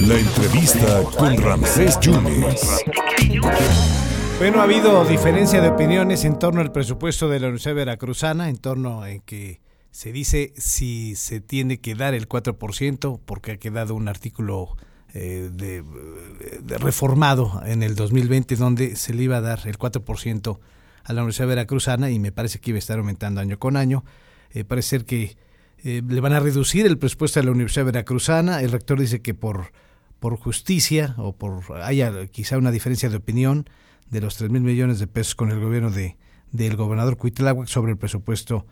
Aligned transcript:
La 0.00 0.18
entrevista 0.18 1.02
con 1.16 1.36
Ramsés 1.36 2.00
Yunes. 2.00 2.82
Bueno, 4.38 4.60
ha 4.60 4.64
habido 4.64 5.04
diferencia 5.04 5.60
de 5.60 5.68
opiniones 5.68 6.24
en 6.24 6.36
torno 6.40 6.60
al 6.60 6.72
presupuesto 6.72 7.28
de 7.28 7.38
la 7.38 7.46
Universidad 7.46 7.76
Veracruzana, 7.76 8.48
en 8.48 8.56
torno 8.56 9.06
en 9.06 9.20
que 9.20 9.60
se 9.92 10.10
dice 10.10 10.52
si 10.56 11.14
se 11.14 11.40
tiene 11.40 11.78
que 11.78 11.94
dar 11.94 12.14
el 12.14 12.28
4%, 12.28 13.20
porque 13.24 13.52
ha 13.52 13.56
quedado 13.58 13.94
un 13.94 14.08
artículo 14.08 14.76
eh, 15.12 15.48
de, 15.52 15.84
reformado 16.78 17.62
en 17.64 17.84
el 17.84 17.94
2020 17.94 18.56
donde 18.56 18.96
se 18.96 19.14
le 19.14 19.22
iba 19.22 19.36
a 19.36 19.40
dar 19.40 19.60
el 19.66 19.78
4% 19.78 20.58
a 21.04 21.12
la 21.12 21.20
Universidad 21.20 21.46
Veracruzana 21.46 22.10
y 22.10 22.18
me 22.18 22.32
parece 22.32 22.58
que 22.58 22.70
iba 22.70 22.78
a 22.78 22.80
estar 22.80 22.98
aumentando 22.98 23.40
año 23.40 23.60
con 23.60 23.76
año. 23.76 24.02
Eh, 24.50 24.64
parece 24.64 24.88
ser 24.88 25.04
que 25.04 25.36
eh, 25.84 26.02
le 26.06 26.20
van 26.20 26.32
a 26.32 26.40
reducir 26.40 26.86
el 26.86 26.96
presupuesto 26.96 27.40
a 27.40 27.42
la 27.42 27.50
Universidad 27.50 27.84
Veracruzana. 27.84 28.62
El 28.62 28.72
rector 28.72 28.98
dice 28.98 29.20
que 29.20 29.34
por, 29.34 29.72
por 30.18 30.36
justicia 30.36 31.14
o 31.18 31.36
por 31.36 31.62
haya 31.82 32.26
quizá 32.26 32.56
una 32.56 32.70
diferencia 32.70 33.10
de 33.10 33.16
opinión 33.16 33.68
de 34.10 34.22
los 34.22 34.36
3 34.36 34.50
mil 34.50 34.62
millones 34.62 34.98
de 34.98 35.06
pesos 35.06 35.34
con 35.34 35.50
el 35.50 35.60
gobierno 35.60 35.90
de, 35.90 36.16
del 36.52 36.76
gobernador 36.76 37.18
Cuitláhuac 37.18 37.68
sobre 37.68 37.92
el 37.92 37.98
presupuesto 37.98 38.66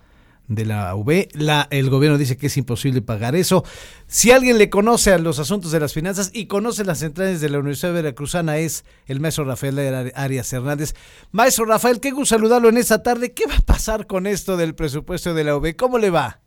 de 0.49 0.65
la 0.65 0.95
UB. 0.95 1.29
La, 1.35 1.69
el 1.71 1.91
gobierno 1.91 2.17
dice 2.17 2.39
que 2.39 2.47
es 2.47 2.57
imposible 2.57 3.03
pagar 3.03 3.37
eso. 3.37 3.63
Si 4.07 4.31
alguien 4.31 4.57
le 4.57 4.71
conoce 4.71 5.13
a 5.13 5.19
los 5.19 5.39
asuntos 5.39 5.71
de 5.71 5.81
las 5.81 5.93
finanzas 5.93 6.31
y 6.33 6.47
conoce 6.47 6.83
las 6.83 7.03
entradas 7.03 7.43
de 7.43 7.51
la 7.51 7.59
Universidad 7.59 7.93
Veracruzana 7.93 8.57
es 8.57 8.87
el 9.05 9.21
maestro 9.21 9.45
Rafael 9.45 10.13
Arias 10.15 10.51
Hernández. 10.53 10.95
Maestro 11.31 11.67
Rafael, 11.67 12.01
qué 12.01 12.11
gusto 12.11 12.37
saludarlo 12.37 12.71
en 12.71 12.79
esta 12.79 13.03
tarde. 13.03 13.33
¿Qué 13.33 13.47
va 13.47 13.57
a 13.57 13.61
pasar 13.61 14.07
con 14.07 14.27
esto 14.27 14.57
del 14.57 14.75
presupuesto 14.75 15.35
de 15.35 15.45
la 15.45 15.57
UB? 15.57 15.77
¿Cómo 15.77 15.99
le 15.99 16.11
va? 16.11 16.42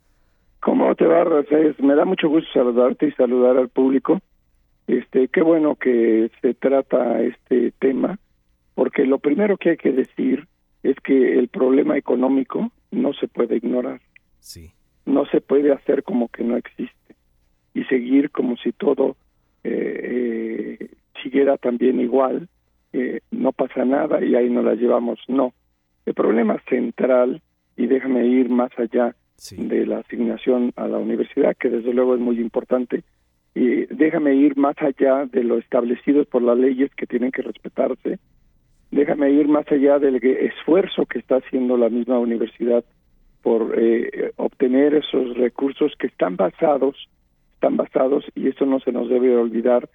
Me 1.78 1.94
da 1.94 2.04
mucho 2.04 2.28
gusto 2.28 2.48
saludarte 2.52 3.08
y 3.08 3.12
saludar 3.12 3.56
al 3.56 3.68
público. 3.68 4.20
Este, 4.86 5.28
qué 5.28 5.42
bueno 5.42 5.74
que 5.76 6.30
se 6.40 6.54
trata 6.54 7.20
este 7.22 7.72
tema, 7.78 8.18
porque 8.74 9.04
lo 9.04 9.18
primero 9.18 9.56
que 9.56 9.70
hay 9.70 9.76
que 9.76 9.92
decir 9.92 10.46
es 10.82 10.96
que 11.00 11.38
el 11.38 11.48
problema 11.48 11.96
económico 11.96 12.70
no 12.90 13.12
se 13.12 13.26
puede 13.26 13.56
ignorar. 13.56 14.00
Sí. 14.38 14.72
No 15.04 15.26
se 15.26 15.40
puede 15.40 15.72
hacer 15.72 16.02
como 16.02 16.28
que 16.28 16.44
no 16.44 16.56
existe 16.56 17.16
y 17.74 17.84
seguir 17.84 18.30
como 18.30 18.56
si 18.56 18.72
todo 18.72 19.16
eh, 19.64 20.78
eh, 20.80 20.88
siguiera 21.22 21.56
también 21.58 22.00
igual, 22.00 22.48
eh, 22.92 23.20
no 23.30 23.52
pasa 23.52 23.84
nada 23.84 24.24
y 24.24 24.34
ahí 24.34 24.48
nos 24.48 24.64
la 24.64 24.74
llevamos. 24.74 25.18
No. 25.28 25.52
El 26.06 26.14
problema 26.14 26.58
central, 26.68 27.42
y 27.76 27.86
déjame 27.86 28.26
ir 28.26 28.48
más 28.48 28.70
allá 28.78 29.14
de 29.56 29.86
la 29.86 29.98
asignación 29.98 30.72
a 30.76 30.88
la 30.88 30.98
universidad, 30.98 31.56
que 31.56 31.68
desde 31.68 31.92
luego 31.92 32.14
es 32.14 32.20
muy 32.20 32.40
importante, 32.40 33.02
y 33.54 33.86
déjame 33.86 34.34
ir 34.34 34.56
más 34.56 34.76
allá 34.80 35.26
de 35.26 35.44
lo 35.44 35.58
establecido 35.58 36.24
por 36.24 36.42
las 36.42 36.58
leyes 36.58 36.90
que 36.94 37.06
tienen 37.06 37.32
que 37.32 37.42
respetarse, 37.42 38.18
déjame 38.90 39.30
ir 39.30 39.48
más 39.48 39.70
allá 39.70 39.98
del 39.98 40.16
esfuerzo 40.16 41.06
que 41.06 41.18
está 41.18 41.36
haciendo 41.36 41.76
la 41.76 41.88
misma 41.88 42.18
universidad 42.18 42.84
por 43.42 43.74
eh, 43.78 44.32
obtener 44.36 44.94
esos 44.94 45.36
recursos 45.36 45.92
que 45.98 46.08
están 46.08 46.36
basados, 46.36 47.08
están 47.54 47.76
basados, 47.76 48.24
y 48.34 48.48
esto 48.48 48.66
no 48.66 48.80
se 48.80 48.92
nos 48.92 49.08
debe 49.08 49.36
olvidar, 49.36 49.88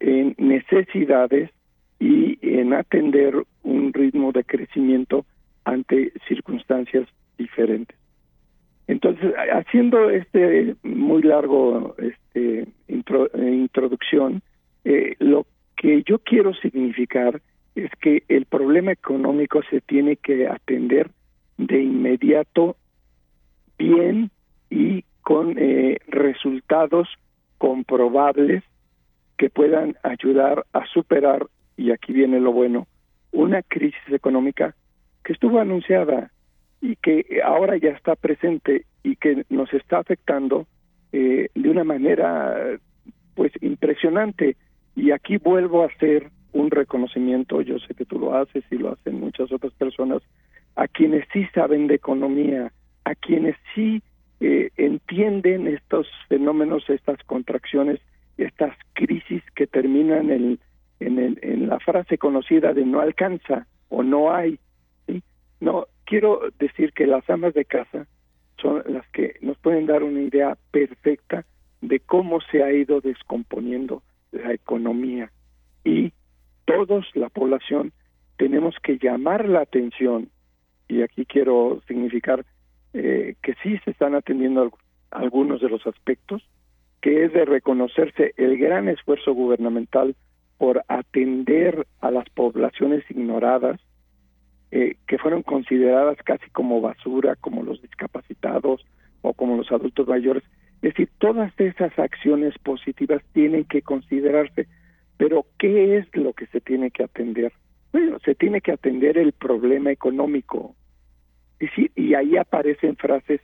en 0.00 0.34
necesidades 0.38 1.50
y 1.98 2.38
en 2.42 2.72
atender 2.72 3.34
un 3.62 3.92
ritmo 3.92 4.32
de 4.32 4.44
crecimiento 4.44 5.24
ante 5.64 6.12
circunstancias 6.28 7.08
diferentes. 7.36 7.96
Entonces, 8.88 9.34
haciendo 9.52 10.08
este 10.08 10.74
muy 10.82 11.22
largo 11.22 11.94
este, 11.98 12.66
introducción, 12.88 14.42
eh, 14.84 15.14
lo 15.18 15.46
que 15.76 16.02
yo 16.04 16.18
quiero 16.20 16.54
significar 16.54 17.42
es 17.74 17.90
que 18.00 18.24
el 18.28 18.46
problema 18.46 18.90
económico 18.90 19.60
se 19.70 19.82
tiene 19.82 20.16
que 20.16 20.48
atender 20.48 21.10
de 21.58 21.82
inmediato 21.82 22.76
bien 23.78 24.30
y 24.70 25.04
con 25.20 25.56
eh, 25.58 25.98
resultados 26.08 27.08
comprobables 27.58 28.64
que 29.36 29.50
puedan 29.50 29.96
ayudar 30.02 30.64
a 30.72 30.86
superar, 30.86 31.46
y 31.76 31.90
aquí 31.90 32.14
viene 32.14 32.40
lo 32.40 32.52
bueno, 32.52 32.86
una 33.32 33.62
crisis 33.62 34.00
económica 34.10 34.74
que 35.22 35.34
estuvo 35.34 35.60
anunciada 35.60 36.30
y 36.80 36.96
que 36.96 37.40
ahora 37.44 37.76
ya 37.76 37.90
está 37.90 38.14
presente 38.16 38.84
y 39.02 39.16
que 39.16 39.44
nos 39.48 39.72
está 39.72 39.98
afectando 39.98 40.66
eh, 41.12 41.48
de 41.54 41.70
una 41.70 41.84
manera 41.84 42.78
pues 43.34 43.52
impresionante. 43.60 44.56
Y 44.94 45.12
aquí 45.12 45.36
vuelvo 45.36 45.82
a 45.82 45.86
hacer 45.86 46.30
un 46.52 46.70
reconocimiento, 46.70 47.60
yo 47.62 47.78
sé 47.78 47.94
que 47.94 48.04
tú 48.04 48.18
lo 48.18 48.34
haces 48.34 48.64
y 48.70 48.76
lo 48.76 48.92
hacen 48.92 49.20
muchas 49.20 49.52
otras 49.52 49.72
personas, 49.74 50.22
a 50.76 50.88
quienes 50.88 51.26
sí 51.32 51.46
saben 51.54 51.86
de 51.86 51.94
economía, 51.94 52.72
a 53.04 53.14
quienes 53.14 53.56
sí 53.74 54.02
eh, 54.40 54.70
entienden 54.76 55.66
estos 55.66 56.06
fenómenos, 56.28 56.88
estas 56.88 57.22
contracciones, 57.24 58.00
estas 58.36 58.76
crisis 58.94 59.42
que 59.54 59.66
terminan 59.66 60.30
en, 60.30 60.58
en, 61.00 61.38
en 61.42 61.68
la 61.68 61.80
frase 61.80 62.18
conocida 62.18 62.72
de 62.72 62.84
no 62.84 63.00
alcanza 63.00 63.66
o 63.88 64.02
no 64.02 64.32
hay. 64.32 64.58
No, 65.60 65.86
quiero 66.08 66.40
decir 66.58 66.92
que 66.94 67.06
las 67.06 67.28
amas 67.28 67.52
de 67.52 67.66
casa 67.66 68.06
son 68.60 68.82
las 68.86 69.06
que 69.08 69.34
nos 69.42 69.58
pueden 69.58 69.84
dar 69.84 70.02
una 70.02 70.22
idea 70.22 70.56
perfecta 70.70 71.44
de 71.82 72.00
cómo 72.00 72.40
se 72.50 72.62
ha 72.62 72.72
ido 72.72 73.02
descomponiendo 73.02 74.02
la 74.32 74.54
economía. 74.54 75.30
Y 75.84 76.12
todos, 76.64 77.06
la 77.14 77.28
población, 77.28 77.92
tenemos 78.38 78.74
que 78.82 78.96
llamar 78.96 79.48
la 79.48 79.60
atención, 79.60 80.30
y 80.88 81.02
aquí 81.02 81.26
quiero 81.26 81.82
significar 81.86 82.46
eh, 82.94 83.34
que 83.42 83.54
sí 83.62 83.78
se 83.84 83.90
están 83.90 84.14
atendiendo 84.14 84.72
algunos 85.10 85.60
de 85.60 85.68
los 85.68 85.86
aspectos, 85.86 86.42
que 87.02 87.24
es 87.24 87.34
de 87.34 87.44
reconocerse 87.44 88.32
el 88.38 88.56
gran 88.56 88.88
esfuerzo 88.88 89.34
gubernamental 89.34 90.16
por 90.56 90.82
atender 90.88 91.86
a 92.00 92.10
las 92.10 92.28
poblaciones 92.30 93.04
ignoradas, 93.10 93.78
eh, 94.70 94.96
que 95.06 95.18
fueron 95.18 95.42
consideradas 95.42 96.18
casi 96.24 96.48
como 96.50 96.80
basura, 96.80 97.36
como 97.36 97.62
los 97.62 97.80
discapacitados 97.82 98.84
o 99.22 99.32
como 99.32 99.56
los 99.56 99.70
adultos 99.72 100.06
mayores. 100.06 100.42
Es 100.76 100.92
decir, 100.94 101.08
todas 101.18 101.52
esas 101.58 101.98
acciones 101.98 102.56
positivas 102.58 103.22
tienen 103.32 103.64
que 103.64 103.82
considerarse 103.82 104.68
pero 105.18 105.44
¿qué 105.58 105.98
es 105.98 106.06
lo 106.16 106.32
que 106.32 106.46
se 106.46 106.60
tiene 106.60 106.90
que 106.90 107.02
atender? 107.02 107.52
Bueno, 107.92 108.18
se 108.24 108.34
tiene 108.34 108.60
que 108.60 108.72
atender 108.72 109.18
el 109.18 109.32
problema 109.32 109.90
económico. 109.90 110.74
Y, 111.60 111.66
sí, 111.68 111.90
y 111.96 112.14
ahí 112.14 112.36
aparecen 112.36 112.96
frases 112.96 113.40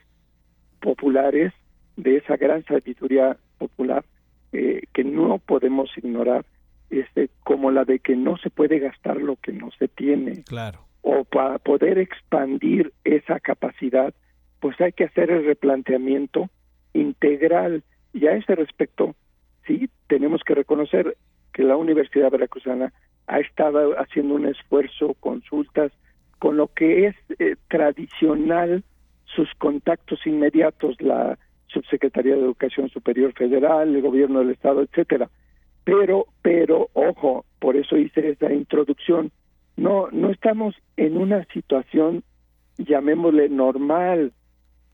populares 0.79 1.53
de 1.97 2.17
esa 2.17 2.37
gran 2.37 2.63
sabiduría 2.63 3.37
popular 3.57 4.05
eh, 4.53 4.83
que 4.93 5.03
no 5.03 5.37
podemos 5.39 5.89
ignorar, 5.97 6.45
este, 6.89 7.29
como 7.43 7.71
la 7.71 7.83
de 7.83 7.99
que 7.99 8.15
no 8.15 8.37
se 8.37 8.49
puede 8.49 8.79
gastar 8.79 9.17
lo 9.17 9.35
que 9.35 9.51
no 9.51 9.69
se 9.77 9.89
tiene. 9.89 10.43
Claro. 10.43 10.84
O 11.07 11.23
para 11.23 11.59
poder 11.59 11.99
expandir 11.99 12.91
esa 13.03 13.39
capacidad, 13.39 14.11
pues 14.59 14.81
hay 14.81 14.91
que 14.91 15.03
hacer 15.03 15.29
el 15.29 15.45
replanteamiento 15.45 16.49
integral. 16.93 17.83
Y 18.11 18.25
a 18.25 18.33
ese 18.33 18.55
respecto, 18.55 19.13
sí, 19.67 19.87
tenemos 20.07 20.41
que 20.43 20.55
reconocer 20.55 21.15
que 21.53 21.61
la 21.61 21.77
Universidad 21.77 22.31
Veracruzana 22.31 22.91
ha 23.27 23.39
estado 23.39 23.93
haciendo 23.99 24.33
un 24.33 24.47
esfuerzo, 24.47 25.13
consultas, 25.19 25.91
con 26.39 26.57
lo 26.57 26.67
que 26.67 27.07
es 27.07 27.15
eh, 27.37 27.55
tradicional 27.69 28.83
sus 29.25 29.53
contactos 29.59 30.25
inmediatos, 30.25 30.99
la 31.01 31.37
Subsecretaría 31.67 32.35
de 32.35 32.41
Educación 32.41 32.89
Superior 32.89 33.33
Federal, 33.33 33.95
el 33.95 34.01
Gobierno 34.01 34.39
del 34.39 34.51
Estado, 34.51 34.81
etcétera. 34.81 35.29
Pero, 35.83 36.25
pero, 36.41 36.89
ojo, 36.93 37.45
por 37.59 37.75
eso 37.75 37.95
hice 37.97 38.29
esta 38.29 38.51
introducción. 38.51 39.31
No, 39.77 40.07
no 40.11 40.29
estamos 40.31 40.75
en 40.97 41.17
una 41.17 41.43
situación, 41.45 42.23
llamémosle 42.77 43.49
normal. 43.49 44.33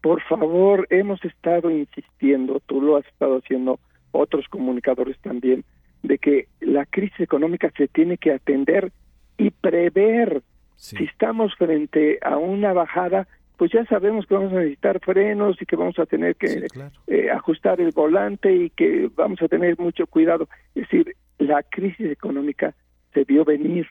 Por 0.01 0.21
favor, 0.23 0.87
hemos 0.89 1.23
estado 1.23 1.69
insistiendo, 1.69 2.59
tú 2.65 2.81
lo 2.81 2.97
has 2.97 3.05
estado 3.05 3.37
haciendo, 3.37 3.79
otros 4.11 4.47
comunicadores 4.49 5.17
también, 5.19 5.63
de 6.03 6.17
que 6.17 6.47
la 6.59 6.85
crisis 6.85 7.19
económica 7.19 7.71
se 7.77 7.87
tiene 7.87 8.17
que 8.17 8.33
atender 8.33 8.91
y 9.37 9.51
prever. 9.51 10.41
Si 10.75 11.03
estamos 11.03 11.53
frente 11.55 12.17
a 12.23 12.37
una 12.37 12.73
bajada, 12.73 13.27
pues 13.61 13.71
ya 13.71 13.85
sabemos 13.85 14.25
que 14.25 14.33
vamos 14.33 14.53
a 14.53 14.55
necesitar 14.55 14.99
frenos 15.01 15.61
y 15.61 15.67
que 15.67 15.75
vamos 15.75 15.99
a 15.99 16.07
tener 16.07 16.35
que 16.35 16.65
eh, 17.05 17.29
ajustar 17.29 17.79
el 17.79 17.91
volante 17.91 18.51
y 18.51 18.71
que 18.71 19.07
vamos 19.15 19.39
a 19.43 19.47
tener 19.47 19.77
mucho 19.77 20.07
cuidado. 20.07 20.49
Es 20.73 20.89
decir, 20.89 21.15
la 21.37 21.61
crisis 21.61 22.09
económica 22.09 22.73
se 23.13 23.23
vio 23.23 23.45
venir, 23.45 23.87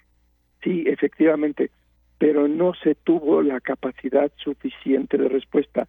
sí, 0.63 0.85
efectivamente, 0.87 1.71
pero 2.19 2.49
no 2.49 2.75
se 2.75 2.95
tuvo 2.95 3.43
la 3.43 3.61
capacidad 3.61 4.31
suficiente 4.37 5.17
de 5.17 5.29
respuesta. 5.29 5.89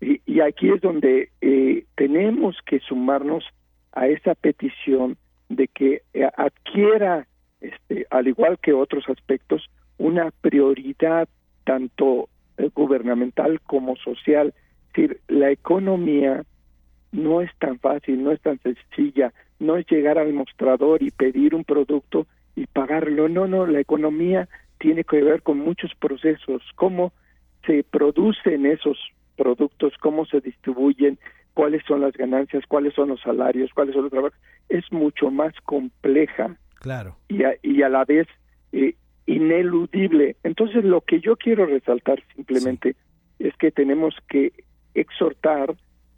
Y, 0.00 0.40
aquí 0.40 0.70
es 0.70 0.80
donde 0.80 1.30
eh, 1.40 1.84
tenemos 1.94 2.56
que 2.64 2.80
sumarnos 2.80 3.44
a 3.92 4.06
esa 4.06 4.34
petición 4.34 5.16
de 5.48 5.68
que 5.68 6.02
eh, 6.14 6.28
adquiera, 6.36 7.26
este, 7.60 8.06
al 8.10 8.28
igual 8.28 8.58
que 8.58 8.72
otros 8.72 9.08
aspectos, 9.08 9.68
una 9.98 10.30
prioridad 10.40 11.28
tanto 11.64 12.28
eh, 12.56 12.70
gubernamental 12.74 13.60
como 13.60 13.96
social. 13.96 14.54
Es 14.88 14.92
decir, 14.94 15.20
la 15.28 15.50
economía 15.50 16.44
no 17.12 17.40
es 17.40 17.50
tan 17.58 17.78
fácil, 17.78 18.22
no 18.22 18.32
es 18.32 18.40
tan 18.40 18.58
sencilla, 18.60 19.32
no 19.58 19.76
es 19.76 19.86
llegar 19.90 20.18
al 20.18 20.32
mostrador 20.32 21.02
y 21.02 21.10
pedir 21.10 21.54
un 21.54 21.64
producto 21.64 22.26
y 22.60 22.66
pagarlo. 22.66 23.28
No, 23.28 23.46
no, 23.46 23.66
la 23.66 23.80
economía 23.80 24.46
tiene 24.78 25.04
que 25.04 25.22
ver 25.22 25.42
con 25.42 25.58
muchos 25.58 25.94
procesos, 25.94 26.62
cómo 26.74 27.12
se 27.66 27.84
producen 27.84 28.66
esos 28.66 28.98
productos, 29.36 29.94
cómo 29.98 30.26
se 30.26 30.40
distribuyen, 30.40 31.18
cuáles 31.54 31.82
son 31.86 32.02
las 32.02 32.12
ganancias, 32.12 32.64
cuáles 32.68 32.92
son 32.94 33.08
los 33.08 33.20
salarios, 33.22 33.70
cuáles 33.72 33.94
son 33.94 34.04
los 34.04 34.12
trabajos, 34.12 34.38
es 34.68 34.84
mucho 34.92 35.30
más 35.30 35.54
compleja. 35.64 36.56
Claro. 36.80 37.16
Y 37.28 37.44
a, 37.44 37.54
y 37.62 37.80
a 37.82 37.88
la 37.88 38.04
vez 38.04 38.26
eh, 38.72 38.94
ineludible. 39.24 40.36
Entonces, 40.42 40.84
lo 40.84 41.00
que 41.00 41.20
yo 41.20 41.36
quiero 41.36 41.64
resaltar 41.64 42.22
simplemente 42.36 42.94
es 43.38 43.56
que 43.56 43.70
tenemos 43.70 44.14
que 44.28 44.52
exhortar, 44.92 45.74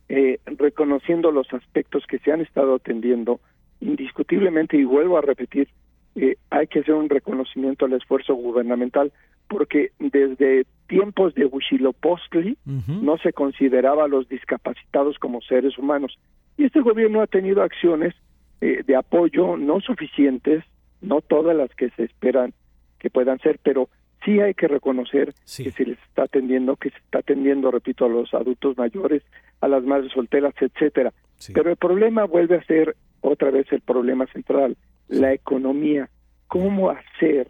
eh, 0.09 0.41
reconociendo 0.59 1.31
los 1.31 1.53
aspectos 1.53 2.05
que 2.09 2.19
se 2.19 2.33
han 2.33 2.41
estado 2.41 2.75
atendiendo, 2.75 3.41
indiscutiblemente, 3.81 4.77
y 4.77 4.85
vuelvo 4.85 5.19
a 5.19 5.23
repetir, 5.23 5.69
eh, 6.15 6.37
hay 6.51 6.67
que 6.67 6.81
hacer 6.81 6.95
un 6.95 7.09
reconocimiento 7.09 7.87
al 7.87 7.95
esfuerzo 7.95 8.35
gubernamental, 8.35 9.13
porque 9.49 9.93
desde 9.99 10.67
tiempos 10.89 11.35
de 11.35 11.47
Huitzilopochtli 11.47 12.57
no 12.65 13.19
se 13.19 13.33
consideraba 13.33 14.05
a 14.05 14.09
los 14.09 14.29
discapacitados 14.29 15.19
como 15.19 15.41
seres 15.41 15.79
humanos. 15.79 16.19
Y 16.57 16.65
este 16.65 16.81
gobierno 16.81 17.23
ha 17.23 17.27
tenido 17.27 17.63
acciones 17.63 18.15
eh, 18.61 18.83
de 18.87 18.97
apoyo 18.97 19.57
no 19.57 19.81
suficientes, 19.81 20.65
no 21.01 21.21
todas 21.21 21.57
las 21.57 21.71
que 21.75 21.91
se 21.91 22.05
esperan 22.05 22.53
que 22.99 23.11
puedan 23.11 23.39
ser, 23.41 23.59
pero 23.63 23.89
sí 24.25 24.41
hay 24.41 24.55
que 24.55 24.69
reconocer 24.69 25.35
que 25.45 25.71
se 25.71 25.85
les 25.85 25.99
está 26.09 26.25
atendiendo, 26.25 26.77
que 26.77 26.91
se 26.91 26.99
está 26.99 27.19
atendiendo, 27.19 27.71
repito, 27.71 28.05
a 28.05 28.09
los 28.09 28.33
adultos 28.35 28.77
mayores, 28.77 29.23
a 29.61 29.69
las 29.69 29.83
madres 29.83 30.13
solteras, 30.13 30.55
etcétera. 30.61 31.13
Pero 31.53 31.71
el 31.71 31.77
problema 31.77 32.25
vuelve 32.25 32.57
a 32.57 32.65
ser 32.65 32.97
otra 33.21 33.51
vez 33.51 33.67
el 33.73 33.81
problema 33.81 34.27
central, 34.27 34.77
la 35.13 35.33
economía. 35.33 36.09
¿Cómo 36.49 36.91
hacer 36.91 37.49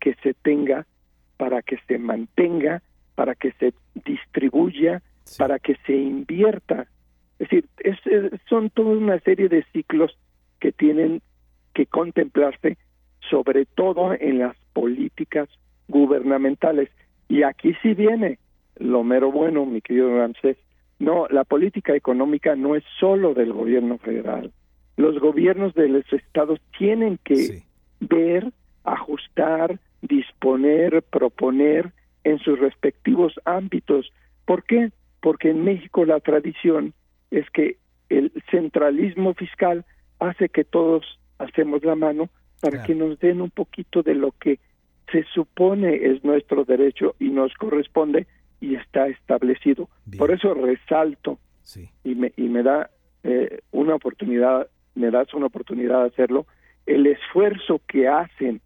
que 0.00 0.14
se 0.22 0.34
tenga 0.34 0.86
para 1.36 1.62
que 1.62 1.78
se 1.88 1.98
mantenga, 1.98 2.82
para 3.14 3.34
que 3.34 3.52
se 3.52 3.74
distribuya, 4.04 5.02
para 5.38 5.58
que 5.58 5.76
se 5.86 5.94
invierta. 5.94 6.86
Es 7.38 7.48
decir, 7.48 7.66
es, 7.78 7.98
son 8.48 8.70
toda 8.70 8.90
una 8.90 9.18
serie 9.20 9.48
de 9.48 9.64
ciclos 9.72 10.16
que 10.60 10.72
tienen 10.72 11.22
que 11.72 11.86
contemplarse, 11.86 12.76
sobre 13.30 13.66
todo 13.66 14.14
en 14.14 14.38
las 14.38 14.56
políticas 14.72 15.48
gubernamentales. 15.88 16.90
Y 17.28 17.42
aquí 17.42 17.74
sí 17.82 17.94
viene 17.94 18.38
lo 18.76 19.02
mero 19.02 19.32
bueno, 19.32 19.66
mi 19.66 19.80
querido 19.80 20.16
Ramsés. 20.16 20.56
No, 20.98 21.26
la 21.28 21.44
política 21.44 21.94
económica 21.94 22.54
no 22.54 22.76
es 22.76 22.84
solo 23.00 23.34
del 23.34 23.52
gobierno 23.52 23.98
federal. 23.98 24.52
Los 24.96 25.18
gobiernos 25.18 25.74
de 25.74 25.88
los 25.88 26.12
estados 26.12 26.60
tienen 26.78 27.18
que 27.24 27.62
ver, 28.00 28.52
ajustar, 28.84 29.78
disponer, 30.02 31.02
proponer 31.02 31.92
en 32.22 32.38
sus 32.38 32.58
respectivos 32.58 33.34
ámbitos. 33.44 34.12
¿Por 34.44 34.64
qué? 34.64 34.90
Porque 35.20 35.50
en 35.50 35.64
México 35.64 36.04
la 36.04 36.20
tradición 36.20 36.94
es 37.30 37.48
que 37.50 37.78
el 38.08 38.32
centralismo 38.50 39.34
fiscal 39.34 39.84
hace 40.18 40.48
que 40.48 40.64
todos 40.64 41.18
hacemos 41.38 41.82
la 41.84 41.96
mano 41.96 42.28
para 42.60 42.82
que 42.84 42.94
nos 42.94 43.18
den 43.18 43.40
un 43.40 43.50
poquito 43.50 44.02
de 44.02 44.14
lo 44.14 44.32
que 44.32 44.58
se 45.12 45.24
supone 45.34 45.94
es 45.96 46.24
nuestro 46.24 46.64
derecho 46.64 47.14
y 47.18 47.28
nos 47.28 47.52
corresponde 47.54 48.26
y 48.60 48.76
está 48.76 49.06
establecido. 49.08 49.88
Por 50.16 50.30
eso 50.30 50.54
resalto 50.54 51.38
y, 52.04 52.14
me, 52.14 52.32
y 52.36 52.48
me 52.48 52.62
da 52.62 52.90
eh, 53.22 53.60
una 53.72 53.94
oportunidad, 53.94 54.68
me 54.94 55.10
das 55.10 55.32
una 55.34 55.46
oportunidad 55.46 56.02
de 56.02 56.08
hacerlo, 56.08 56.46
el 56.86 57.06
esfuerzo 57.06 57.80
que 57.86 58.08
hacen 58.08 58.60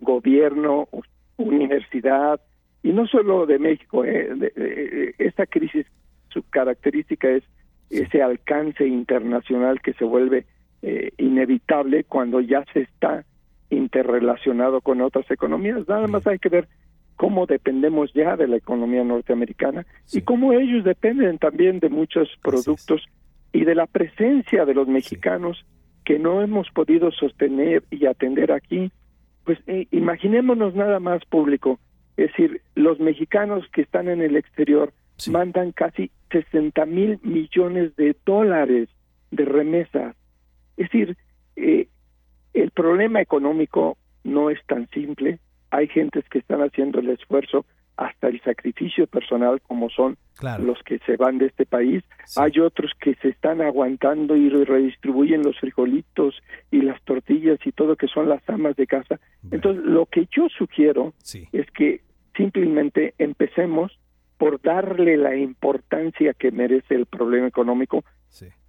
gobierno, 0.00 0.88
universidad, 1.36 2.40
y 2.82 2.92
no 2.92 3.06
solo 3.06 3.46
de 3.46 3.58
México, 3.58 4.04
eh, 4.04 5.14
esta 5.18 5.46
crisis, 5.46 5.86
su 6.28 6.42
característica 6.48 7.28
es 7.30 7.44
ese 7.90 8.22
alcance 8.22 8.86
internacional 8.86 9.80
que 9.80 9.92
se 9.94 10.04
vuelve 10.04 10.46
eh, 10.82 11.12
inevitable 11.18 12.04
cuando 12.04 12.40
ya 12.40 12.64
se 12.72 12.80
está 12.80 13.24
interrelacionado 13.70 14.80
con 14.80 15.00
otras 15.00 15.30
economías. 15.30 15.86
Nada 15.88 16.06
más 16.08 16.26
hay 16.26 16.38
que 16.38 16.48
ver 16.48 16.68
cómo 17.16 17.46
dependemos 17.46 18.12
ya 18.14 18.36
de 18.36 18.48
la 18.48 18.56
economía 18.56 19.04
norteamericana 19.04 19.86
y 20.12 20.22
cómo 20.22 20.52
ellos 20.52 20.84
dependen 20.84 21.38
también 21.38 21.78
de 21.78 21.88
muchos 21.88 22.28
productos 22.42 23.06
y 23.52 23.64
de 23.64 23.74
la 23.74 23.86
presencia 23.86 24.64
de 24.64 24.74
los 24.74 24.88
mexicanos 24.88 25.64
que 26.04 26.18
no 26.18 26.42
hemos 26.42 26.70
podido 26.70 27.10
sostener 27.12 27.84
y 27.90 28.06
atender 28.06 28.52
aquí 28.52 28.90
pues 29.44 29.58
eh, 29.66 29.86
imaginémonos 29.90 30.74
nada 30.74 31.00
más 31.00 31.24
público, 31.24 31.78
es 32.16 32.28
decir, 32.28 32.62
los 32.74 33.00
mexicanos 33.00 33.64
que 33.72 33.82
están 33.82 34.08
en 34.08 34.22
el 34.22 34.36
exterior 34.36 34.92
mandan 35.30 35.72
casi 35.72 36.10
60 36.30 36.84
mil 36.86 37.18
millones 37.22 37.94
de 37.96 38.16
dólares 38.24 38.88
de 39.30 39.44
remesas. 39.44 40.16
Es 40.76 40.90
decir, 40.90 41.16
eh, 41.56 41.88
el 42.54 42.70
problema 42.70 43.20
económico 43.20 43.96
no 44.24 44.50
es 44.50 44.58
tan 44.66 44.88
simple. 44.90 45.38
Hay 45.72 45.88
gentes 45.88 46.22
que 46.28 46.38
están 46.38 46.60
haciendo 46.60 47.00
el 47.00 47.08
esfuerzo 47.08 47.64
hasta 47.96 48.28
el 48.28 48.40
sacrificio 48.42 49.06
personal 49.06 49.60
como 49.62 49.88
son 49.88 50.18
los 50.60 50.78
que 50.82 50.98
se 51.06 51.16
van 51.16 51.38
de 51.38 51.46
este 51.46 51.64
país. 51.64 52.04
Hay 52.36 52.60
otros 52.60 52.92
que 53.00 53.14
se 53.16 53.30
están 53.30 53.62
aguantando 53.62 54.36
y 54.36 54.50
redistribuyen 54.50 55.42
los 55.42 55.58
frijolitos 55.58 56.34
y 56.70 56.82
las 56.82 57.00
tortillas 57.04 57.58
y 57.64 57.72
todo 57.72 57.96
que 57.96 58.06
son 58.06 58.28
las 58.28 58.46
amas 58.50 58.76
de 58.76 58.86
casa. 58.86 59.18
Entonces, 59.50 59.82
lo 59.82 60.04
que 60.06 60.28
yo 60.30 60.46
sugiero 60.50 61.14
es 61.52 61.70
que 61.70 62.02
simplemente 62.36 63.14
empecemos 63.16 63.98
por 64.36 64.60
darle 64.60 65.16
la 65.16 65.36
importancia 65.36 66.34
que 66.34 66.50
merece 66.50 66.96
el 66.96 67.06
problema 67.06 67.46
económico 67.46 68.04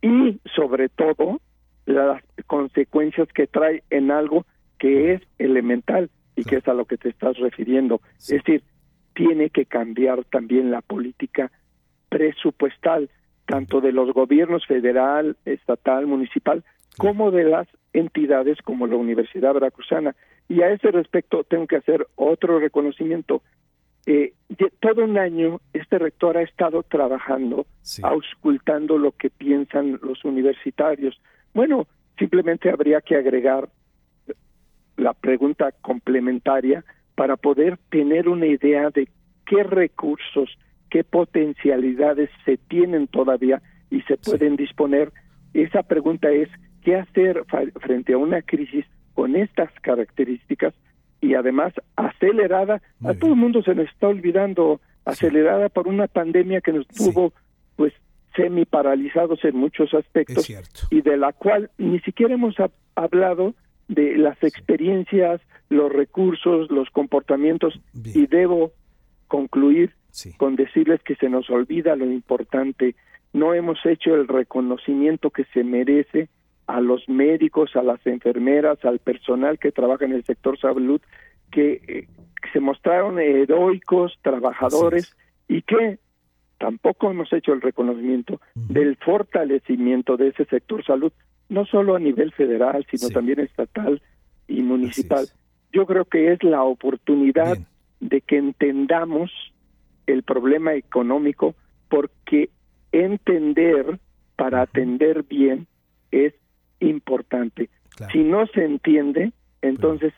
y 0.02 0.40
sobre 0.56 0.88
todo 0.88 1.42
las 1.86 2.24
consecuencias 2.48 3.28
que 3.34 3.48
trae 3.48 3.84
en 3.90 4.10
algo 4.12 4.46
que 4.80 5.14
es 5.14 5.22
elemental 5.38 6.10
y 6.36 6.44
que 6.44 6.58
es 6.58 6.68
a 6.68 6.74
lo 6.74 6.86
que 6.86 6.98
te 6.98 7.10
estás 7.10 7.38
refiriendo. 7.38 8.02
Es 8.20 8.28
decir, 8.28 8.64
tiene 9.14 9.50
que 9.50 9.66
cambiar 9.66 10.24
también 10.26 10.72
la 10.72 10.82
política 10.82 11.52
presupuestal, 12.10 13.10
tanto 13.46 13.82
de 13.82 13.92
los 13.92 14.14
gobiernos 14.14 14.66
federal, 14.66 15.38
estatal, 15.46 16.08
municipal, 16.08 16.64
como 16.98 17.32
de 17.32 17.44
las 17.44 17.68
entidades 17.92 18.58
como 18.64 18.88
la 18.88 18.96
Universidad 18.96 19.54
Veracruzana. 19.54 20.16
Y 20.48 20.62
a 20.62 20.72
ese 20.72 20.92
respecto 20.92 21.44
tengo 21.44 21.68
que 21.68 21.78
hacer 21.78 22.08
otro 22.16 22.60
reconocimiento. 22.60 23.42
Eh, 24.06 24.34
todo 24.82 25.06
un 25.06 25.18
año 25.18 25.62
este 25.72 25.98
rector 25.98 26.38
ha 26.38 26.42
estado 26.42 26.84
trabajando, 26.84 27.66
auscultando 28.02 28.98
lo 28.98 29.14
que 29.14 29.30
piensan 29.30 30.00
los 30.02 30.26
universitarios. 30.26 31.20
Bueno, 31.54 31.88
simplemente 32.18 32.70
habría 32.70 33.02
que 33.02 33.16
agregar 33.16 33.70
la 35.04 35.14
pregunta 35.14 35.72
complementaria 35.82 36.84
para 37.16 37.36
poder 37.36 37.78
tener 37.90 38.28
una 38.30 38.48
idea 38.48 38.90
de 38.90 39.10
qué 39.46 39.64
recursos, 39.64 40.58
qué 40.90 41.04
potencialidades 41.04 42.30
se 42.46 42.58
tienen 42.58 43.08
todavía 43.08 43.62
y 43.92 44.02
se 44.04 44.18
pueden 44.18 44.56
disponer. 44.56 45.12
Esa 45.54 45.84
pregunta 45.84 46.32
es, 46.32 46.50
¿qué 46.82 46.96
hacer 46.96 47.44
frente 47.82 48.14
a 48.14 48.18
una 48.18 48.42
crisis 48.42 48.86
con 49.14 49.36
estas 49.36 49.70
características 49.82 50.74
y 51.22 51.36
además 51.36 51.74
acelerada? 51.96 52.82
a 53.04 53.14
todo 53.14 53.32
el 53.32 53.40
mundo 53.40 53.62
se 53.62 53.76
nos 53.76 53.90
está 53.90 54.08
olvidando, 54.08 54.80
acelerada 55.06 55.70
por 55.70 55.88
una 55.88 56.08
pandemia 56.08 56.62
que 56.62 56.72
nos 56.72 56.88
tuvo 56.88 57.34
pues 57.76 57.94
semi 58.36 58.66
paralizados 58.66 59.44
en 59.44 59.58
muchos 59.58 59.94
aspectos 59.94 60.50
y 60.90 61.02
de 61.02 61.18
la 61.18 61.34
cual 61.34 61.70
ni 61.78 62.00
siquiera 62.00 62.34
hemos 62.34 62.56
hablado 62.96 63.54
de 63.94 64.18
las 64.18 64.42
experiencias, 64.44 65.42
los 65.70 65.92
recursos, 65.92 66.70
los 66.72 66.90
comportamientos 66.90 67.80
y 67.94 68.28
debo 68.28 68.72
concluir 69.28 69.96
con 70.38 70.56
decirles 70.56 71.02
que 71.04 71.16
se 71.16 71.30
nos 71.30 71.50
olvida 71.50 71.96
lo 71.96 72.06
importante, 72.06 72.96
no 73.34 73.54
hemos 73.54 73.84
hecho 73.86 74.14
el 74.14 74.28
reconocimiento 74.28 75.32
que 75.32 75.46
se 75.46 75.64
merece 75.64 76.30
a 76.68 76.80
los 76.80 77.10
médicos, 77.10 77.76
a 77.76 77.84
las 77.84 78.06
enfermeras, 78.06 78.84
al 78.86 79.00
personal 79.00 79.60
que 79.60 79.72
trabaja 79.72 80.06
en 80.06 80.14
el 80.14 80.24
sector 80.24 80.60
salud, 80.60 81.02
que, 81.52 81.82
eh, 81.88 82.08
se 82.52 82.60
mostraron 82.60 83.20
heroicos, 83.20 84.20
trabajadores 84.22 85.16
y 85.48 85.62
que 85.62 85.98
tampoco 86.60 87.10
hemos 87.10 87.32
hecho 87.34 87.54
el 87.54 87.62
reconocimiento 87.62 88.40
del 88.54 88.98
fortalecimiento 88.98 90.18
de 90.18 90.30
ese 90.30 90.46
sector 90.46 90.84
salud, 90.86 91.12
no 91.50 91.66
solo 91.66 91.96
a 91.96 92.00
nivel 92.00 92.32
federal, 92.32 92.86
sino 92.90 93.10
también 93.10 93.40
estatal 93.40 94.02
y 94.48 94.62
municipal. 94.62 95.28
Yo 95.72 95.86
creo 95.86 96.06
que 96.06 96.32
es 96.32 96.44
la 96.44 96.64
oportunidad 96.64 97.58
de 98.00 98.22
que 98.22 98.38
entendamos 98.38 99.32
el 100.08 100.24
problema 100.24 100.74
económico 100.74 101.56
porque 101.90 102.50
entender 102.92 104.00
para 104.36 104.62
atender 104.62 105.24
bien 105.24 105.68
es 106.12 106.34
importante. 106.80 107.70
Si 108.12 108.20
no 108.20 108.46
se 108.48 108.66
entiende, 108.66 109.32
entonces 109.62 110.14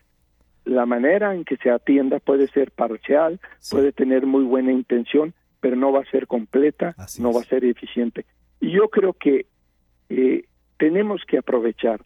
la 0.63 0.85
manera 0.85 1.35
en 1.35 1.45
que 1.45 1.57
se 1.57 1.69
atienda 1.69 2.19
puede 2.19 2.47
ser 2.47 2.71
parcial, 2.71 3.39
puede 3.69 3.91
tener 3.91 4.25
muy 4.25 4.43
buena 4.43 4.71
intención, 4.71 5.33
pero 5.59 5.75
no 5.75 5.91
va 5.91 6.01
a 6.01 6.11
ser 6.11 6.27
completa, 6.27 6.95
no 7.19 7.31
va 7.31 7.41
a 7.41 7.45
ser 7.45 7.63
eficiente. 7.65 8.25
Y 8.59 8.71
yo 8.71 8.89
creo 8.89 9.13
que 9.13 9.45
eh, 10.09 10.45
tenemos 10.77 11.23
que 11.27 11.37
aprovechar, 11.37 12.01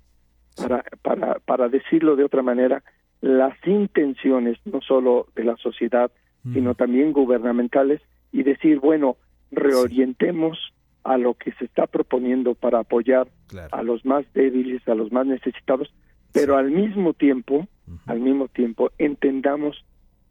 para, 0.56 0.84
para, 1.02 1.40
para 1.40 1.70
decirlo 1.70 2.16
de 2.16 2.24
otra 2.24 2.42
manera, 2.42 2.84
las 3.22 3.56
intenciones 3.66 4.58
no 4.66 4.82
solo 4.82 5.28
de 5.36 5.44
la 5.44 5.58
sociedad, 5.58 6.12
sino 6.54 6.74
también 6.74 7.12
gubernamentales, 7.12 8.02
y 8.32 8.44
decir, 8.44 8.80
bueno, 8.80 9.18
reorientemos 9.52 10.74
a 11.04 11.18
lo 11.18 11.34
que 11.34 11.52
se 11.54 11.66
está 11.66 11.88
proponiendo 11.88 12.56
para 12.56 12.80
apoyar 12.80 13.28
a 13.72 13.84
los 13.84 14.06
más 14.06 14.26
débiles, 14.34 14.88
a 14.88 14.96
los 14.96 15.12
más 15.12 15.26
necesitados, 15.26 15.94
pero 16.32 16.58
al 16.58 16.72
mismo 16.72 17.14
tiempo, 17.14 17.68
al 18.06 18.20
mismo 18.20 18.48
tiempo 18.48 18.92
entendamos 18.98 19.84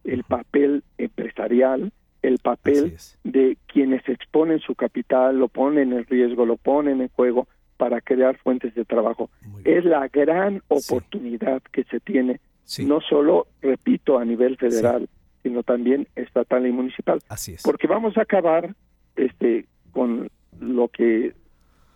el 0.04 0.25
papel 0.25 0.85
empresarial, 0.97 1.92
el 2.23 2.38
papel 2.38 2.97
de 3.25 3.59
quienes 3.66 4.09
exponen 4.09 4.61
su 4.61 4.75
capital, 4.75 5.38
lo 5.38 5.49
ponen 5.49 5.92
en 5.92 6.04
riesgo, 6.07 6.47
lo 6.47 6.57
ponen 6.57 7.00
en 7.00 7.09
juego 7.09 7.49
para 7.78 8.02
crear 8.02 8.37
fuentes 8.37 8.75
de 8.75 8.85
trabajo. 8.85 9.30
Es 9.64 9.87
la 9.87 10.08
gran 10.08 10.62
oportunidad 10.68 11.62
que 11.73 11.85
se 11.85 12.00
tiene, 12.00 12.40
no 12.85 13.00
solo, 13.00 13.47
repito, 13.62 14.18
a 14.18 14.25
nivel 14.26 14.58
federal, 14.58 15.08
sino 15.42 15.62
también 15.62 16.06
estatal 16.14 16.66
y 16.66 16.73
municipal. 16.73 17.20
Así 17.28 17.54
es. 17.54 17.62
Porque 17.62 17.87
vamos 17.87 18.18
a 18.18 18.23
acabar 18.23 18.75
este 19.16 19.66
con 19.92 20.28
lo 20.61 20.88
que 20.88 21.32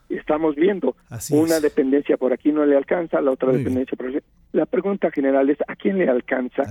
estamos 0.09 0.55
viendo. 0.55 0.97
una 1.31 1.61
dependencia 1.61 2.17
por 2.17 2.33
aquí 2.33 2.53
no 2.53 2.65
le 2.65 2.77
alcanza, 2.77 3.21
la 3.21 3.33
otra 3.33 3.53
dependencia 3.53 3.97
por 3.97 4.09
aquí. 4.09 4.19
La 4.53 4.67
pregunta 4.67 5.11
general 5.11 5.51
es, 5.51 5.59
¿a 5.67 5.75
quién 5.77 5.99
le 5.99 6.09
alcanza, 6.09 6.65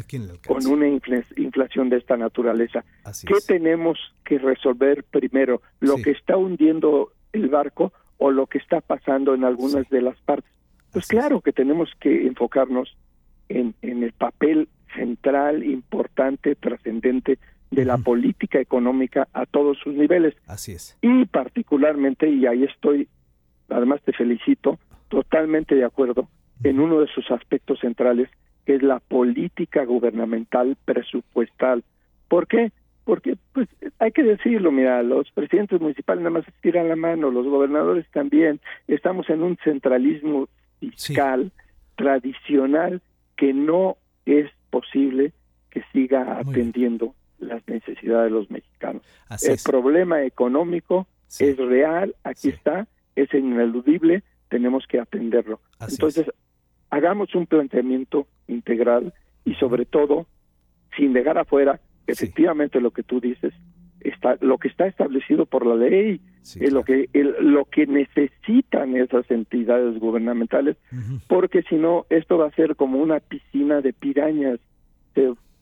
con 0.48 0.66
una 0.68 0.88
inflación 0.88 1.90
de 1.90 1.98
esta 1.98 2.16
naturaleza? 2.16 2.86
¿Qué 3.26 3.36
tenemos 3.46 3.98
que 4.24 4.38
resolver 4.38 5.04
primero? 5.04 5.62
¿Lo 5.80 5.98
que 5.98 6.12
está 6.12 6.38
hundiendo 6.38 7.12
el 7.34 7.50
barco 7.50 7.92
o 8.24 8.30
lo 8.30 8.46
que 8.46 8.60
está 8.60 8.82
pasando 8.82 9.34
en 9.34 9.44
algunas 9.44 9.90
de 9.90 10.00
las 10.00 10.16
partes? 10.22 10.52
Pues 10.92 11.08
claro 11.08 11.42
que 11.42 11.52
tenemos 11.52 11.90
que 12.00 12.28
enfocarnos 12.28 12.96
en, 13.50 13.74
en 13.82 14.04
el 14.04 14.12
papel 14.14 14.70
central, 14.96 15.64
importante, 15.64 16.54
trascendente 16.54 17.40
de 17.72 17.84
la 17.84 17.98
política 17.98 18.60
económica 18.60 19.28
a 19.34 19.48
todos 19.48 19.80
sus 19.80 19.96
niveles. 19.96 20.36
Así 20.46 20.74
es. 20.74 20.96
Y 21.02 21.26
particularmente, 21.26 22.30
y 22.30 22.46
ahí 22.46 22.64
estoy, 22.64 23.08
además 23.70 24.02
te 24.04 24.14
felicito, 24.14 24.78
totalmente 25.08 25.74
de 25.74 25.86
acuerdo 25.86 26.30
en 26.64 26.80
uno 26.80 27.00
de 27.00 27.08
sus 27.08 27.32
aspectos 27.32 27.80
centrales, 27.80 28.30
que 28.68 28.76
es 28.76 28.84
la 28.84 29.00
política 29.00 29.84
gubernamental 29.84 30.78
presupuestal. 30.86 31.84
¿Por 32.28 32.46
qué? 32.46 32.72
Porque, 33.04 33.36
pues, 33.54 33.68
hay 34.00 34.12
que 34.12 34.24
decirlo, 34.24 34.72
mira, 34.72 35.02
los 35.04 35.30
presidentes 35.32 35.82
municipales 35.82 36.24
nada 36.24 36.40
más 36.40 36.46
tiran 36.62 36.88
la 36.88 36.96
mano, 36.96 37.32
los 37.32 37.48
gobernadores 37.48 38.06
también. 38.12 38.60
Estamos 38.88 39.30
en 39.30 39.42
un 39.42 39.58
centralismo 39.64 40.48
fiscal 40.80 41.52
tradicional 41.96 43.02
que 43.36 43.54
no 43.54 43.98
es 44.26 44.50
posible 44.70 45.34
que 45.70 45.84
siga 45.94 46.38
atendiendo 46.38 47.16
las 47.40 47.68
necesidades 47.68 48.32
de 48.32 48.38
los 48.38 48.52
mexicanos. 48.52 49.02
el 49.42 49.58
problema 49.64 50.24
económico 50.24 51.08
es 51.40 51.58
real, 51.58 52.16
aquí 52.24 52.50
está, 52.50 52.88
es 53.16 53.34
ineludible, 53.34 54.24
tenemos 54.50 54.86
que 54.86 55.00
atenderlo. 55.00 55.60
Entonces, 55.80 56.28
hagamos 56.90 57.34
un 57.36 57.48
planteamiento 57.48 58.28
integral 58.48 59.14
y 59.46 59.56
sobre 59.56 59.86
todo, 59.86 60.28
sin 60.96 61.14
dejar 61.14 61.38
afuera, 61.38 61.80
efectivamente 62.08 62.82
lo 62.82 62.92
que 62.92 63.04
tú 63.04 63.20
dices, 63.20 63.54
está, 64.00 64.38
lo 64.42 64.58
que 64.58 64.68
está 64.68 64.88
establecido 64.88 65.46
por 65.46 65.66
la 65.66 65.76
ley, 65.76 66.22
es 66.42 66.74
lo 66.74 66.84
que 66.84 67.08
lo 67.14 67.66
que 67.66 67.86
necesitan 67.86 68.96
esas 68.96 69.30
entidades 69.30 70.00
gubernamentales, 70.00 70.78
porque 71.28 71.62
si 71.64 71.76
no, 71.76 72.06
esto 72.10 72.38
va 72.38 72.48
a 72.48 72.56
ser 72.56 72.76
como 72.76 73.00
una 73.00 73.20
piscina 73.20 73.82
de 73.82 73.94
pirañas 73.94 74.60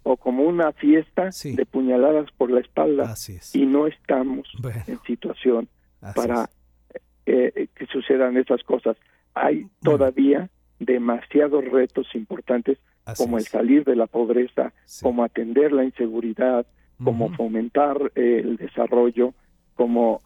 o 0.04 0.18
como 0.18 0.44
una 0.44 0.72
fiesta 0.72 1.30
de 1.44 1.66
puñaladas 1.66 2.32
por 2.38 2.50
la 2.50 2.62
espalda. 2.62 3.16
Y 3.54 3.66
no 3.66 3.88
estamos 3.88 4.48
en 4.88 5.00
situación 5.06 5.68
para 6.16 6.50
eh, 7.26 7.68
que 7.76 7.86
sucedan 7.88 8.38
esas 8.38 8.64
cosas. 8.64 8.98
Hay 9.34 9.68
todavía 9.82 10.50
demasiados 10.80 11.66
retos 11.66 12.08
importantes 12.16 12.78
como 13.18 13.38
el 13.38 13.46
salir 13.46 13.84
de 13.84 13.96
la 13.96 14.08
pobreza, 14.08 14.74
como 15.02 15.24
atender 15.24 15.72
la 15.72 15.84
inseguridad, 15.84 16.66
como 17.04 17.30
fomentar 17.34 18.12
el 18.16 18.58
desarrollo, 18.58 19.34
como 19.76 20.22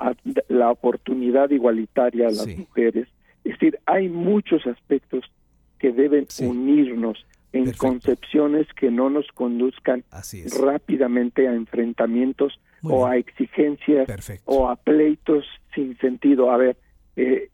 la 0.47 0.71
oportunidad 0.71 1.51
igualitaria 1.51 2.27
a 2.27 2.31
las 2.31 2.47
mujeres. 2.57 3.07
Es 3.43 3.53
decir, 3.53 3.79
hay 3.85 4.09
muchos 4.09 4.65
aspectos 4.65 5.25
que 5.77 5.91
deben 5.91 6.27
unirnos 6.41 7.25
en 7.51 7.71
concepciones 7.73 8.67
que 8.73 8.89
no 8.89 9.09
nos 9.09 9.27
conduzcan 9.33 10.03
rápidamente 10.59 11.47
a 11.47 11.53
enfrentamientos 11.53 12.59
o 12.81 13.05
a 13.05 13.17
exigencias 13.17 14.07
o 14.45 14.69
a 14.69 14.75
pleitos 14.75 15.45
sin 15.75 15.97
sentido. 15.99 16.51
A 16.51 16.57
ver, 16.57 16.77
eh, 17.15 17.49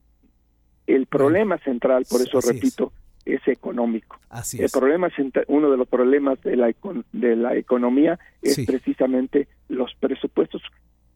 el 0.88 1.06
problema 1.06 1.58
central, 1.60 2.06
por 2.10 2.22
eso 2.22 2.40
repito, 2.40 2.94
es. 2.96 2.99
Económico. 3.48 4.20
el 4.58 4.70
problema 4.70 5.10
uno 5.48 5.72
de 5.72 5.78
los 5.78 5.88
problemas 5.88 6.42
de 6.42 6.56
la 6.56 6.74
de 7.14 7.36
la 7.36 7.56
economía 7.56 8.20
es 8.42 8.66
precisamente 8.66 9.48
los 9.68 9.94
presupuestos. 10.00 10.62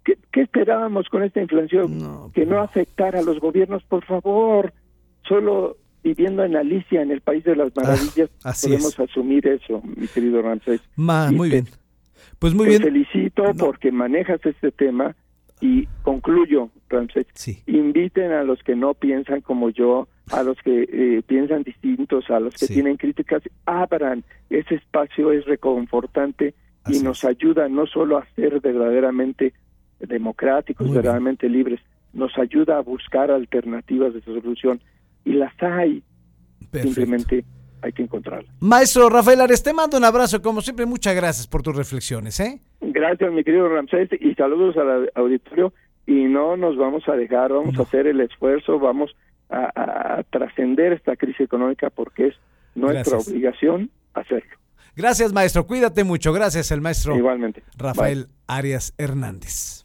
¿Qué, 0.04 0.18
esperábamos 0.34 1.08
con 1.10 1.24
esta 1.24 1.42
inflación? 1.42 2.32
que 2.34 2.46
no 2.46 2.60
afectara 2.60 3.20
a 3.20 3.24
los 3.24 3.40
gobiernos, 3.40 3.84
por 3.84 4.04
favor. 4.06 4.74
Solo 5.28 5.78
viviendo 6.04 6.44
en 6.44 6.56
Alicia, 6.58 7.02
en 7.02 7.12
el 7.12 7.22
País 7.22 7.44
de 7.46 7.56
las 7.56 7.70
ah, 7.78 7.82
Maravillas, 7.82 8.30
podemos 8.62 9.00
asumir 9.00 9.48
eso, 9.48 9.82
mi 9.84 10.08
querido 10.08 10.42
Ramsés. 10.42 10.82
muy 10.98 11.50
bien. 11.50 11.68
Pues 12.40 12.54
muy 12.54 12.66
te 12.66 12.70
bien. 12.72 12.84
felicito 12.84 13.44
porque 13.58 13.92
manejas 13.92 14.46
este 14.46 14.72
tema 14.72 15.16
y 15.62 15.88
concluyo, 16.02 16.70
Ramsés. 16.90 17.28
Inviten 17.68 18.32
a 18.32 18.44
los 18.44 18.62
que 18.64 18.76
no 18.76 18.94
piensan 18.94 19.42
como 19.42 19.70
yo, 19.70 20.08
a 20.32 20.44
los 20.44 20.58
que 20.58 20.84
eh, 20.84 21.22
piensan 21.26 21.64
distintos, 21.64 22.30
a 22.30 22.40
los 22.40 22.56
que 22.56 22.68
tienen 22.68 22.98
críticas, 22.98 23.44
abran. 23.66 24.24
Ese 24.50 24.76
espacio 24.76 25.32
es 25.32 25.46
reconfortante 25.46 26.54
y 26.88 27.00
nos 27.00 27.24
ayuda 27.24 27.70
no 27.70 27.86
solo 27.88 28.18
a 28.18 28.28
ser 28.36 28.60
verdaderamente 28.60 29.54
democráticos, 30.00 30.92
verdaderamente 30.92 31.48
libres, 31.48 31.80
nos 32.14 32.38
ayuda 32.38 32.78
a 32.78 32.82
buscar 32.82 33.32
alternativas 33.32 34.14
de 34.14 34.22
solución 34.22 34.82
y 35.26 35.34
las 35.34 35.54
hay. 35.62 36.04
Simplemente 36.72 37.46
hay 37.82 37.92
que 37.92 38.04
encontrarlas. 38.04 38.54
Maestro 38.60 39.10
Rafael 39.10 39.42
Ares, 39.42 39.62
te 39.62 39.74
mando 39.74 39.98
un 39.98 40.06
abrazo, 40.06 40.42
como 40.42 40.62
siempre, 40.62 40.86
muchas 40.86 41.16
gracias 41.16 41.48
por 41.48 41.62
tus 41.62 41.76
reflexiones. 41.76 42.40
¿eh? 42.40 42.62
Gracias, 43.04 43.34
mi 43.34 43.44
querido 43.44 43.68
Ramsés, 43.68 44.10
y 44.18 44.34
saludos 44.36 44.78
al 44.78 45.12
auditorio. 45.16 45.74
Y 46.06 46.24
no 46.24 46.56
nos 46.56 46.78
vamos 46.78 47.04
a 47.10 47.18
dejar, 47.18 47.52
vamos 47.52 47.78
a 47.78 47.82
hacer 47.82 48.08
el 48.08 48.22
esfuerzo, 48.22 48.80
vamos 48.80 49.14
a, 49.50 50.24
trascender 50.30 50.94
esta 50.94 51.18
crisis 51.18 51.42
económica 51.42 51.90
porque 51.90 52.28
es 52.28 52.36
nuestra 52.76 53.18
obligación 53.18 53.90
hacerlo. 54.14 54.56
Gracias, 54.96 55.34
maestro. 55.34 55.68
Cuídate 55.68 56.06
mucho. 56.06 56.32
Gracias, 56.32 56.72
el 56.72 56.80
maestro 56.80 57.18
Igualmente. 57.18 57.62
Rafael 57.78 58.28
Arias 58.48 58.94
Hernández. 58.98 59.83